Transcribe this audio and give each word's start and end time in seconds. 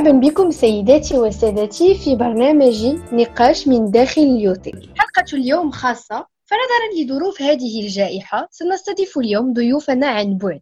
مرحبا 0.00 0.28
بكم 0.28 0.50
سيداتي 0.50 1.18
وسادتي 1.18 1.94
في 1.94 2.16
برنامج 2.16 2.86
نقاش 3.12 3.68
من 3.68 3.90
داخل 3.90 4.22
اليوتيوب. 4.22 4.84
حلقة 4.96 5.24
اليوم 5.32 5.70
خاصة 5.70 6.26
فنظرا 6.44 7.02
لظروف 7.02 7.42
هذه 7.42 7.82
الجائحة 7.84 8.48
سنستضيف 8.50 9.18
اليوم 9.18 9.52
ضيوفنا 9.52 10.06
عن 10.06 10.38
بعد. 10.38 10.60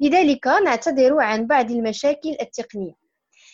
لذلك 0.00 0.46
نعتذر 0.46 1.20
عن 1.20 1.46
بعض 1.46 1.70
المشاكل 1.70 2.36
التقنية. 2.40 2.92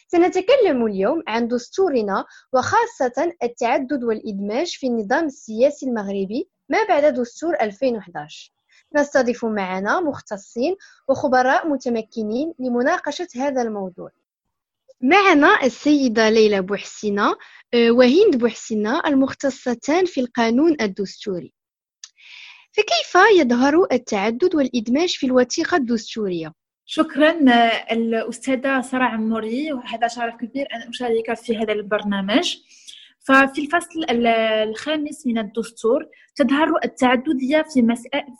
سنتكلم 0.08 0.86
اليوم 0.86 1.22
عن 1.26 1.48
دستورنا 1.48 2.24
وخاصة 2.52 3.32
التعدد 3.42 4.04
والإدماج 4.04 4.66
في 4.66 4.86
النظام 4.86 5.24
السياسي 5.24 5.86
المغربي 5.86 6.48
ما 6.68 6.84
بعد 6.88 7.14
دستور 7.14 7.54
2011 7.60 8.52
نستضيف 8.96 9.44
معنا 9.44 10.00
مختصين 10.00 10.76
وخبراء 11.08 11.68
متمكنين 11.68 12.54
لمناقشة 12.58 13.28
هذا 13.36 13.62
الموضوع. 13.62 14.10
معنا 15.00 15.62
السيدة 15.62 16.30
ليلى 16.30 16.62
بوحسينة 16.62 17.36
آه، 17.74 17.90
وهند 17.90 18.36
بوحسينة 18.36 19.02
المختصتان 19.06 20.04
في 20.04 20.20
القانون 20.20 20.76
الدستوري. 20.80 21.52
فكيف 22.72 23.14
يظهر 23.38 23.86
التعدد 23.92 24.54
والإدماج 24.54 25.08
في 25.08 25.26
الوثيقة 25.26 25.76
الدستورية؟ 25.76 26.52
شكرا 26.86 27.30
الأستاذة 27.92 28.80
سارة 28.80 29.04
عموري 29.04 29.72
وهذا 29.72 30.08
شرف 30.08 30.34
كبير 30.34 30.66
أن 30.74 30.88
أشارك 30.88 31.34
في 31.34 31.56
هذا 31.56 31.72
البرنامج. 31.72 32.56
ففي 33.28 33.60
الفصل 33.60 34.04
الخامس 34.10 35.26
من 35.26 35.38
الدستور 35.38 36.06
تظهر 36.36 36.68
التعددية 36.84 37.64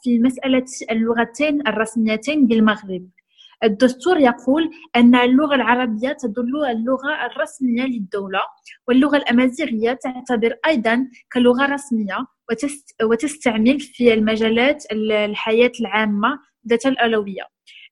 في 0.02 0.19
مسألة 0.19 0.64
اللغتين 0.91 1.69
الرسميتين 1.69 2.47
بالمغرب. 2.47 3.08
الدستور 3.64 4.20
يقول 4.20 4.70
أن 4.96 5.14
اللغة 5.14 5.54
العربية 5.54 6.12
تدل 6.12 6.64
اللغة 6.70 7.26
الرسمية 7.26 7.82
للدولة 7.82 8.40
واللغة 8.88 9.16
الأمازيغية 9.16 9.92
تعتبر 9.92 10.56
أيضا 10.66 11.08
كلغة 11.32 11.66
رسمية 11.66 12.26
وتستعمل 13.02 13.80
في 13.80 14.14
المجالات 14.14 14.84
الحياة 14.92 15.72
العامة 15.80 16.38
ذات 16.68 16.86
الأولوية 16.86 17.42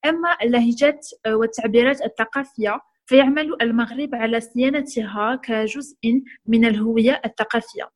أما 0.04 0.36
اللهجات 0.42 1.06
والتعبيرات 1.26 2.02
الثقافية 2.02 2.80
فيعمل 3.06 3.56
المغرب 3.62 4.14
على 4.14 4.40
صيانتها 4.40 5.40
كجزء 5.42 5.96
من 6.46 6.64
الهوية 6.64 7.22
الثقافية. 7.24 7.88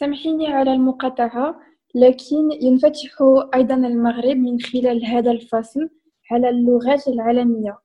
سامحيني 0.00 0.46
على 0.46 0.72
المقاطعة 0.72 1.60
لكن 1.94 2.52
ينفتح 2.62 3.22
أيضا 3.54 3.74
المغرب 3.74 4.36
من 4.36 4.60
خلال 4.60 5.06
هذا 5.06 5.30
الفصل. 5.30 5.88
على 6.30 6.48
اللغات 6.48 7.08
العالمية. 7.08 7.78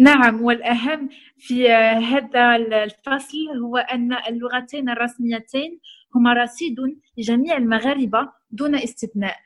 نعم 0.00 0.42
والأهم 0.42 1.08
في 1.38 1.68
هذا 2.12 2.56
الفصل 2.56 3.38
هو 3.62 3.76
أن 3.76 4.12
اللغتين 4.12 4.88
الرسميتين 4.88 5.80
هما 6.14 6.32
رصيد 6.32 6.76
لجميع 7.18 7.56
المغاربة 7.56 8.28
دون 8.50 8.74
استثناء. 8.74 9.36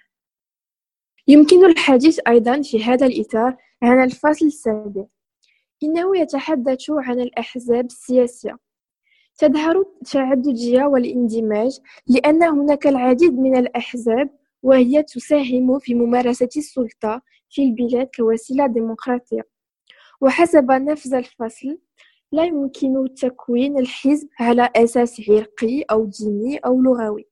يمكن 1.29 1.65
الحديث 1.65 2.21
أيضا 2.29 2.63
في 2.63 2.85
هذا 2.85 3.07
الإطار 3.07 3.57
عن 3.83 4.05
الفصل 4.05 4.47
السابع. 4.47 5.05
إنه 5.83 6.17
يتحدث 6.19 6.91
عن 6.91 7.21
الأحزاب 7.21 7.85
السياسية. 7.85 8.59
تظهر 9.39 9.81
التعددية 9.81 10.83
والإندماج 10.83 11.79
لأن 12.07 12.43
هناك 12.43 12.87
العديد 12.87 13.39
من 13.39 13.57
الأحزاب 13.57 14.31
وهي 14.65 15.03
تساهم 15.03 15.79
في 15.79 15.95
ممارسة 15.95 16.49
السلطة 16.57 17.23
في 17.51 17.63
البلاد 17.63 18.09
كوسيلة 18.17 18.67
ديمقراطية. 18.67 19.43
وحسب 20.21 20.73
نفس 20.73 21.13
الفصل 21.13 21.79
لا 22.33 22.45
يمكن 22.45 23.15
تكوين 23.17 23.79
الحزب 23.79 24.29
على 24.41 24.71
أساس 24.77 25.21
عرقي 25.31 25.83
أو 25.83 26.05
ديني 26.05 26.59
أو 26.59 26.83
لغوي. 26.83 27.29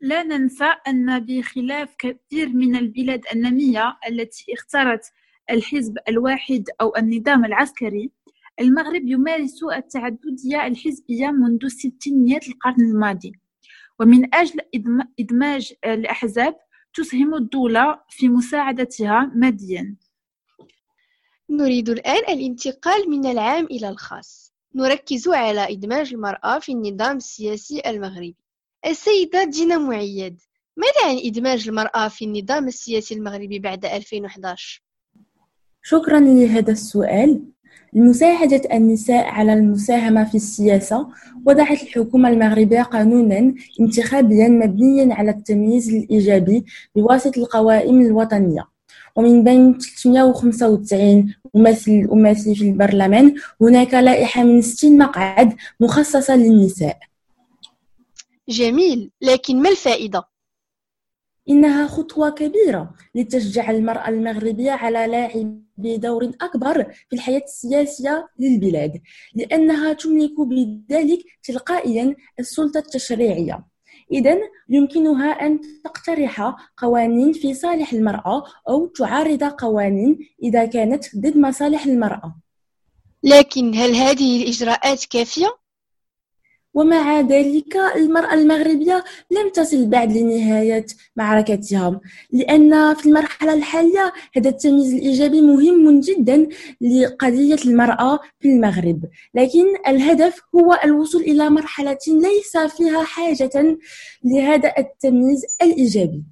لا 0.00 0.22
ننسى 0.22 0.74
أن 0.88 1.18
بخلاف 1.18 1.94
كثير 1.98 2.48
من 2.48 2.76
البلاد 2.76 3.24
النامية 3.34 3.98
التي 4.08 4.54
اختارت 4.54 5.12
الحزب 5.50 5.98
الواحد 6.08 6.64
أو 6.80 6.96
النظام 6.96 7.44
العسكري 7.44 8.10
المغرب 8.60 9.02
يمارس 9.08 9.64
التعددية 9.76 10.66
الحزبية 10.66 11.30
منذ 11.30 11.68
ستينيات 11.68 12.48
القرن 12.48 12.80
الماضي. 12.80 13.32
ومن 14.00 14.34
أجل 14.34 14.60
إدماج 15.20 15.72
الأحزاب 15.84 16.56
تسهم 16.94 17.34
الدولة 17.34 18.00
في 18.08 18.28
مساعدتها 18.28 19.32
ماديا. 19.34 19.96
نريد 21.50 21.88
الآن 21.88 22.34
الانتقال 22.34 23.10
من 23.10 23.26
العام 23.26 23.64
إلى 23.64 23.88
الخاص. 23.88 24.54
نركز 24.74 25.28
على 25.28 25.72
إدماج 25.72 26.14
المرأة 26.14 26.58
في 26.58 26.72
النظام 26.72 27.16
السياسي 27.16 27.82
المغربي. 27.86 28.36
السيدة 28.86 29.44
دينا 29.44 29.78
معيد 29.78 30.40
ماذا 30.76 31.10
عن 31.10 31.18
إدماج 31.24 31.68
المرأة 31.68 32.08
في 32.08 32.24
النظام 32.24 32.68
السياسي 32.68 33.14
المغربي 33.14 33.58
بعد 33.58 33.86
2011؟ 33.86 34.82
شكرا 35.82 36.20
لهذا 36.20 36.72
السؤال. 36.72 37.42
لمساعدة 37.92 38.62
النساء 38.72 39.24
على 39.26 39.52
المساهمة 39.52 40.24
في 40.24 40.34
السياسة 40.34 41.08
وضعت 41.46 41.82
الحكومة 41.82 42.28
المغربية 42.28 42.82
قانونا 42.82 43.54
انتخابيا 43.80 44.48
مبنيا 44.48 45.14
على 45.14 45.30
التمييز 45.30 45.88
الإيجابي 45.94 46.64
بواسطة 46.96 47.38
القوائم 47.38 48.00
الوطنية. 48.00 48.68
ومن 49.16 49.44
بين 49.44 49.78
395 49.78 51.34
ممثل 51.54 52.08
أمثل 52.12 52.54
في 52.56 52.68
البرلمان 52.68 53.34
هناك 53.60 53.94
لائحة 53.94 54.44
من 54.44 54.62
60 54.62 54.98
مقعد 54.98 55.54
مخصصة 55.80 56.36
للنساء. 56.36 56.98
جميل. 58.48 59.10
لكن 59.22 59.62
ما 59.62 59.70
الفائدة؟ 59.70 60.22
إنها 61.48 61.86
خطوة 61.86 62.30
كبيرة 62.30 62.94
لتشجع 63.14 63.70
المرأة 63.70 64.08
المغربية 64.08 64.70
على 64.70 65.06
لعب 65.06 65.62
بدور 65.78 66.32
أكبر 66.40 66.84
في 67.08 67.16
الحياة 67.16 67.42
السياسية 67.44 68.28
للبلاد 68.38 69.00
لأنها 69.34 69.92
تملك 69.92 70.40
بذلك 70.40 71.18
تلقائيا 71.42 72.16
السلطة 72.40 72.78
التشريعية 72.78 73.64
إذا 74.12 74.38
يمكنها 74.68 75.30
أن 75.30 75.60
تقترح 75.84 76.54
قوانين 76.76 77.32
في 77.32 77.54
صالح 77.54 77.92
المرأة 77.92 78.44
أو 78.68 78.86
تعارض 78.86 79.44
قوانين 79.44 80.18
إذا 80.42 80.64
كانت 80.64 81.16
ضد 81.16 81.36
مصالح 81.36 81.86
المرأة 81.86 82.36
لكن 83.22 83.74
هل 83.74 83.94
هذه 83.94 84.42
الإجراءات 84.42 85.04
كافية؟ 85.04 85.56
ومع 86.74 87.20
ذلك 87.20 87.76
المرأة 87.76 88.34
المغربية 88.34 89.04
لم 89.30 89.48
تصل 89.48 89.86
بعد 89.86 90.12
لنهاية 90.12 90.86
معركتها 91.16 92.00
لأن 92.30 92.94
في 92.94 93.06
المرحلة 93.06 93.54
الحالية 93.54 94.12
هذا 94.36 94.50
التمييز 94.50 94.94
الإيجابي 94.94 95.40
مهم 95.40 96.00
جدا 96.00 96.48
لقضية 96.80 97.58
المرأة 97.66 98.20
في 98.40 98.48
المغرب 98.48 99.04
لكن 99.34 99.64
الهدف 99.88 100.40
هو 100.54 100.80
الوصول 100.84 101.22
إلى 101.22 101.50
مرحلة 101.50 101.98
ليس 102.08 102.56
فيها 102.56 103.04
حاجة 103.04 103.78
لهذا 104.24 104.74
التمييز 104.78 105.56
الإيجابي 105.62 106.24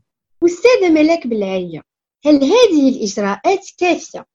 أستاذة 0.45 0.91
ملاك 0.91 1.27
بالعالية 1.27 1.83
هل 2.25 2.45
هذه 2.45 2.89
الإجراءات 2.89 3.67
كافية؟ 3.79 4.27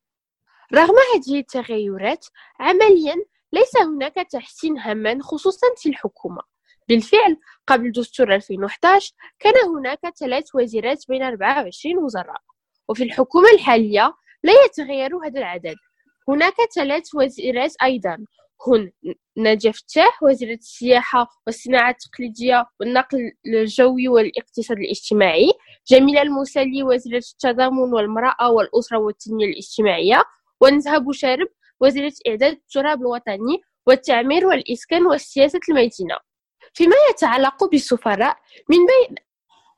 رغم 0.74 0.96
هذه 1.16 1.40
التغيرات 1.40 2.26
عمليا 2.60 3.16
ليس 3.54 3.78
هناك 3.78 4.14
تحسين 4.32 4.78
هاما 4.78 5.18
خصوصا 5.22 5.68
في 5.78 5.90
الحكومة. 5.90 6.42
بالفعل 6.90 7.38
قبل 7.68 7.92
دستور 7.92 8.36
2011 8.36 9.14
كان 9.40 9.54
هناك 9.78 10.00
ثلاث 10.20 10.56
وزيرات 10.56 11.04
بين 11.10 11.24
24 11.24 11.98
وزراء 11.98 12.42
وفي 12.90 13.04
الحكومة 13.04 13.50
الحالية 13.54 14.14
لا 14.44 14.54
يتغير 14.66 15.18
هذا 15.26 15.40
العدد. 15.40 15.76
هناك 16.30 16.54
ثلاث 16.76 17.16
وزيرات 17.16 17.74
أيضا 17.84 18.18
هن 18.68 18.92
نادية 19.38 19.72
فتاح 19.72 20.24
وزيرة 20.24 20.54
السياحة 20.54 21.28
والصناعة 21.48 21.90
التقليدية 21.90 22.66
والنقل 22.80 23.32
الجوي 23.46 24.08
والاقتصاد 24.08 24.78
الاجتماعي 24.78 25.52
جميلة 25.88 26.22
المسلي 26.22 26.84
وزيرة 26.84 27.22
التضامن 27.34 27.94
والمرأة 27.94 28.52
والأسرة 28.52 28.98
والتنمية 28.98 29.46
الاجتماعية 29.46 30.24
ونزهة 30.62 30.98
بوشارب 30.98 31.48
وزيرة 31.82 32.14
إعداد 32.28 32.52
التراب 32.52 33.02
الوطني 33.02 33.62
والتعمير 33.88 34.46
والإسكان 34.46 35.06
والسياسة 35.06 35.60
المدينة. 35.70 36.18
فيما 36.74 36.96
يتعلق 37.10 37.64
بالسفراء 37.64 38.38
من 38.70 38.78
بين 38.78 39.16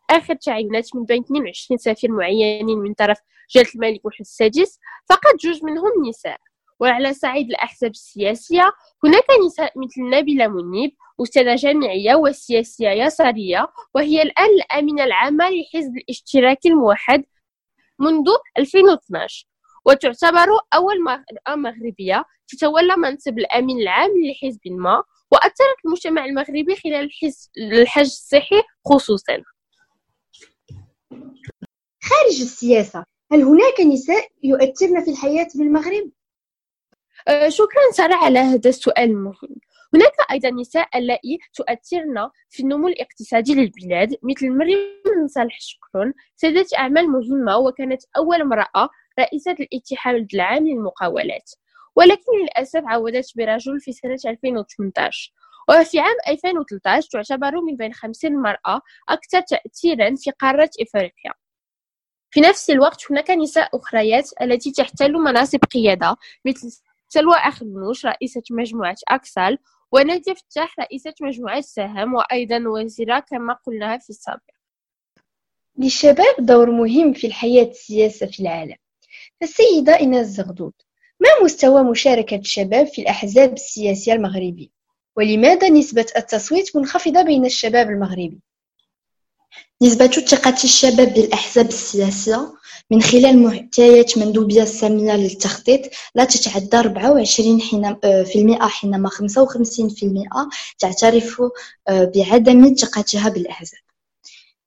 آخر 0.10 0.36
تعيينات 0.36 0.96
من 0.96 1.06
بين 1.06 1.22
22 1.24 1.78
سفير 1.78 2.12
معينين 2.12 2.78
من 2.80 2.94
طرف 2.94 3.18
جلالة 3.56 3.70
الملك 3.76 4.06
محمد 4.06 4.20
السادس 4.20 4.80
فقط 5.10 5.36
جوج 5.44 5.64
منهم 5.64 5.92
نساء. 6.10 6.38
وعلى 6.80 7.14
صعيد 7.14 7.50
الأحزاب 7.50 7.92
السياسية 7.92 8.72
هناك 9.04 9.24
نساء 9.46 9.74
مثل 9.80 10.10
نبيلة 10.18 10.48
منيب 10.48 10.96
أستاذة 11.22 11.56
جامعية 11.56 12.16
وسياسية 12.16 12.90
يسارية 12.90 13.68
وهي 13.96 14.22
الآن 14.22 14.50
الأمينة 14.50 15.04
العامة 15.04 15.50
لحزب 15.50 15.98
الاشتراك 15.98 16.66
الموحد 16.66 17.24
منذ 18.00 18.30
2012 18.58 19.48
وتعتبر 19.86 20.48
أول 20.74 20.96
امرأة 20.98 21.56
مغربية 21.56 22.26
تتولى 22.48 22.96
منصب 22.98 23.38
الأمين 23.38 23.80
العام 23.80 24.12
لحزب 24.26 24.60
ما 24.66 25.04
وأثرت 25.32 25.86
المجتمع 25.86 26.26
المغربي 26.26 26.76
خلال 26.76 27.10
الحج 27.58 28.00
الصحي 28.00 28.62
خصوصا. 28.86 29.44
خارج 32.04 32.42
السياسة 32.42 33.06
هل 33.32 33.42
هناك 33.42 33.82
نساء 33.82 34.28
يؤثرن 34.44 35.04
في 35.04 35.12
الحياة 35.12 35.48
بالمغرب؟ 35.56 36.12
أه، 37.28 37.50
شكرا 37.50 37.92
سارة 37.94 38.16
على 38.16 38.40
هذا 38.40 38.70
السؤال 38.70 39.10
المهم. 39.10 39.56
هناك 39.94 40.14
أيضا 40.32 40.50
نساء 40.50 40.98
اللائي 40.98 41.40
تؤثرن 41.54 42.30
في 42.50 42.64
النمو 42.64 42.88
الاقتصادي 42.88 43.56
للبلاد 43.56 44.16
مثل 44.24 44.50
مريم 44.50 45.28
صالح 45.28 45.58
شكرون 45.60 46.14
سيدة 46.36 46.66
أعمال 46.78 47.12
مهمة 47.12 47.58
وكانت 47.58 48.02
أول 48.18 48.42
امرأة 48.42 48.90
رئيسة 49.20 49.52
الاتحاد 49.52 50.28
العام 50.34 50.68
للمقاولات. 50.68 51.52
ولكن 51.96 52.32
للأسف 52.42 52.82
عودت 52.86 53.32
برجل 53.36 53.80
في 53.80 53.92
سنة 53.92 54.18
2018 54.26 55.34
وفي 55.70 56.00
عام 56.00 56.16
2013 56.28 57.08
تعتبر 57.12 57.62
من 57.62 57.76
بين 57.76 57.94
50 57.94 58.42
مرأة 58.42 58.82
أكثر 59.10 59.42
تأثيرا 59.42 60.16
في 60.16 60.32
قارة 60.32 60.70
إفريقيا. 60.82 61.34
في 62.32 62.42
نفس 62.42 62.70
الوقت 62.70 63.12
هناك 63.12 63.32
نساء 63.32 63.78
أخريات 63.78 64.30
التي 64.42 64.72
تحتل 64.72 65.14
مناصب 65.14 65.60
قيادة 65.60 66.16
مثل 66.46 66.82
سلوى 67.08 67.36
أخنوش 67.36 68.06
رئيسة 68.06 68.44
مجموعة 68.52 68.96
أكسال 69.08 69.58
ونادية 69.92 70.34
فتاح 70.34 70.80
رئيسة 70.80 71.14
مجموعة 71.22 71.62
سهم 71.62 72.14
وأيضا 72.14 72.64
وزيرة 72.68 73.20
كما 73.20 73.54
قلنا 73.54 73.98
في 73.98 74.10
السابق. 74.10 74.42
للشباب 75.78 76.36
دور 76.40 76.72
مهم 76.72 77.14
في 77.14 77.28
الحياة 77.28 77.66
السياسة 77.66 78.26
في 78.26 78.40
العالم. 78.40 78.76
فالسيدة 79.42 80.00
إيناس 80.00 80.28
زغدود 80.28 80.74
ما 81.20 81.30
مستوى 81.44 81.84
مشاركة 81.84 82.36
الشباب 82.36 82.88
في 82.88 83.02
الأحزاب 83.02 83.54
السياسية 83.54 84.14
المغربية؟ 84.14 84.68
ولماذا 85.18 85.70
نسبة 85.70 86.06
التصويت 86.18 86.76
منخفضة 86.76 87.22
بين 87.22 87.46
الشباب 87.46 87.90
المغربي؟ 87.90 88.40
نسبة 89.82 90.08
ثقة 90.08 90.64
الشباب 90.64 91.14
بالأحزاب 91.14 91.68
السياسية 91.68 92.54
من 92.92 93.02
خلال 93.02 93.44
محتويات 93.44 94.18
مندوبية 94.18 94.64
السامية 94.64 95.14
للتخطيط 95.14 95.82
لا 96.16 96.26
تتعدى 96.26 96.78
24 96.78 97.86
آه، 98.04 98.24
في 98.24 98.40
المئة 98.40 98.68
حينما 98.68 99.10
55 99.10 99.90
في 99.90 100.06
المئة 100.06 100.50
تعترف 100.80 101.42
آه، 101.88 102.12
بعدم 102.16 102.76
ثقتها 102.76 103.30
بالأحزاب 103.30 103.80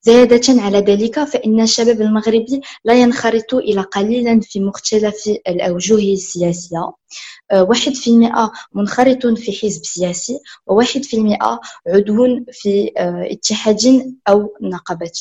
زيادة 0.06 0.62
على 0.62 0.78
ذلك 0.78 1.24
فإن 1.24 1.60
الشباب 1.60 2.00
المغربي 2.00 2.60
لا 2.84 2.94
ينخرط 2.94 3.54
إلى 3.54 3.80
قليلا 3.80 4.40
في 4.40 4.60
مختلف 4.60 5.28
الأوجه 5.48 6.12
السياسية. 6.12 6.92
آه، 7.50 7.62
واحد 7.62 7.92
في 7.92 8.10
المئة 8.10 8.52
منخرط 8.72 9.26
في 9.26 9.52
حزب 9.52 9.84
سياسي 9.84 10.38
وواحد 10.66 11.02
في 11.02 11.16
المئة 11.16 11.60
عضو 11.86 12.44
في 12.52 12.92
اتحاد 13.30 14.14
أو 14.28 14.56
نقابة. 14.62 15.12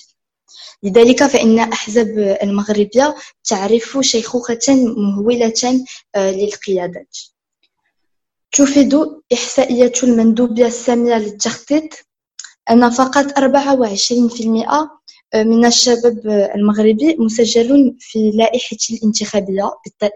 لذلك 0.84 1.24
فإن 1.24 1.60
أحزاب 1.60 2.38
المغربية 2.44 3.16
تعرف 3.44 3.98
شيخوخة 4.02 4.60
مهولة 4.98 5.84
آه، 6.16 6.32
للقيادات. 6.32 7.18
تفيد 8.52 8.96
إحصائية 9.34 9.94
المندوبية 10.04 10.66
السامية 10.66 11.16
للتخطيط. 11.16 11.90
أن 12.70 12.90
فقط 12.90 13.26
24% 13.40 14.90
آه، 15.34 15.44
من 15.44 15.66
الشباب 15.66 16.28
المغربي 16.56 17.16
مسجل 17.20 17.96
في 18.00 18.32
لائحة 18.32 18.78
الانتخابية 18.92 19.72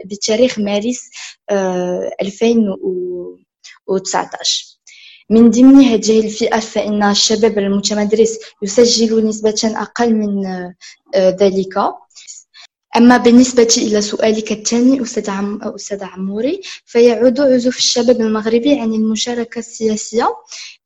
بتاريخ 0.06 0.60
مارس 0.60 1.10
2019 2.22 4.66
آه، 4.66 4.70
من 5.30 5.50
ضمن 5.50 5.82
هذه 5.82 6.20
الفئة 6.20 6.60
فإن 6.60 7.04
الشباب 7.04 7.58
المتمدرس 7.58 8.40
يسجل 8.62 9.28
نسبة 9.28 9.62
أقل 9.64 10.16
من 10.16 10.46
آه، 10.46 10.76
ذلك. 11.16 11.94
أما 12.98 13.18
بالنسبة 13.18 13.76
إلى 13.78 14.02
سؤالك 14.02 14.52
الثاني 14.52 15.02
أستاذ 15.02 15.30
عم... 15.30 15.64
أستاذ 15.64 16.04
عموري 16.04 16.62
فيعود 16.86 17.40
عزوف 17.40 17.78
الشباب 17.78 18.22
المغربي 18.22 18.80
عن 18.80 18.94
المشاركة 18.94 19.60
السياسية 19.60 20.36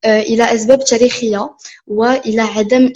آه، 0.04 0.20
إلى 0.20 0.54
أسباب 0.54 0.84
تاريخية 0.84 1.56
وإلى 1.86 2.42
عدم 2.42 2.92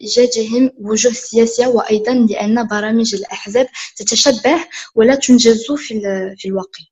إيجادهم 0.00 0.70
وجوه 0.78 1.12
سياسية 1.12 1.66
وأيضا 1.66 2.14
لأن 2.14 2.66
برامج 2.66 3.14
الأحزاب 3.14 3.68
تتشبه 3.96 4.66
ولا 4.94 5.14
تنجز 5.14 5.72
في, 5.72 6.00
في 6.38 6.48
الواقع. 6.48 6.84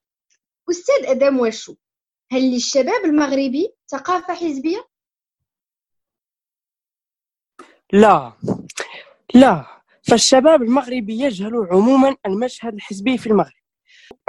أستاذ 0.71 1.07
أدام 1.07 1.41
وشو 1.41 1.75
هل 2.33 2.51
للشباب 2.53 3.05
المغربي 3.05 3.73
ثقافة 3.91 4.35
حزبية؟ 4.35 4.89
لا. 7.93 8.33
لا. 9.35 9.80
فالشباب 10.03 10.63
المغربي 10.63 11.21
يجهل 11.21 11.69
عموما 11.71 12.17
المشهد 12.27 12.75
الحزبي 12.75 13.19
في 13.19 13.27
المغرب. 13.27 13.61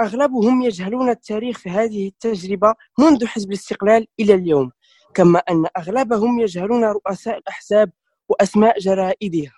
أغلبهم 0.00 0.62
يجهلون 0.62 1.10
التاريخ 1.10 1.58
في 1.58 1.70
هذه 1.70 2.08
التجربة 2.08 2.74
منذ 2.98 3.26
حزب 3.26 3.48
الاستقلال 3.48 4.06
إلى 4.20 4.34
اليوم 4.34 4.70
كما 5.14 5.38
أن 5.38 5.66
أغلبهم 5.76 6.40
يجهلون 6.40 6.84
رؤساء 6.84 7.38
الأحزاب 7.38 7.92
وأسماء 8.28 8.78
جرائدها. 8.78 9.52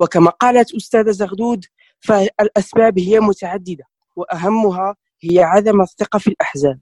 وكما 0.00 0.30
قالت 0.30 0.74
أستاذة 0.74 1.10
زغدود 1.10 1.64
فالأسباب 2.00 2.98
هي 2.98 3.20
متعددة 3.20 3.84
وأهمها 4.16 4.96
هي 5.22 5.42
عدم 5.42 5.80
الثقة 5.80 6.18
في 6.18 6.26
الأحزاب. 6.28 6.80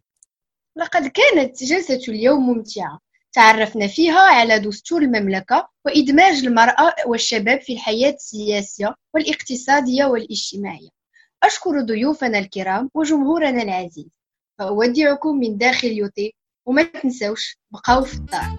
لقد 0.76 1.06
كانت 1.06 1.64
جلسة 1.64 2.00
اليوم 2.08 2.46
ممتعة. 2.46 3.00
تعرفنا 3.38 3.86
فيها 3.86 4.20
على 4.20 4.58
دستور 4.58 5.02
المملكة 5.02 5.68
وإدماج 5.84 6.46
المرأة 6.46 6.94
والشباب 7.06 7.60
في 7.60 7.72
الحياة 7.72 8.10
السياسية 8.10 8.94
والاقتصادية 9.14 10.04
والاجتماعية. 10.04 10.88
أشكر 11.42 11.80
ضيوفنا 11.80 12.38
الكرام 12.38 12.90
وجمهورنا 12.94 13.62
العزيز. 13.62 14.08
فأودعكم 14.58 15.38
من 15.38 15.58
داخل 15.58 15.88
يوتي 15.88 16.34
وما 16.66 16.82
تنسوش 16.82 17.58
بقاو 17.70 18.04
في 18.04 18.14
الدار. 18.14 18.58